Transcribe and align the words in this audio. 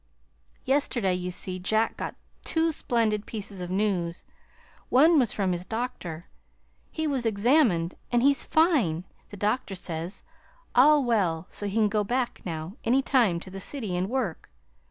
Yesterday, 0.65 1.13
you 1.13 1.29
see, 1.29 1.59
Jack 1.59 1.95
got 1.95 2.15
two 2.43 2.71
splendid 2.71 3.27
pieces 3.27 3.61
of 3.61 3.69
news. 3.69 4.23
One 4.89 5.19
was 5.19 5.31
from 5.31 5.51
his 5.51 5.63
doctor. 5.63 6.25
He 6.89 7.05
was 7.05 7.23
examined, 7.23 7.93
and 8.11 8.23
he's 8.23 8.43
fine, 8.43 9.03
the 9.29 9.37
doctor 9.37 9.75
says; 9.75 10.23
all 10.73 11.03
well, 11.03 11.45
so 11.51 11.67
he 11.67 11.75
can 11.75 11.87
go 11.87 12.03
back, 12.03 12.41
now 12.43 12.77
any 12.83 13.03
time, 13.03 13.39
to 13.41 13.51
the 13.51 13.59
city 13.59 13.95
and 13.95 14.09
work. 14.09 14.49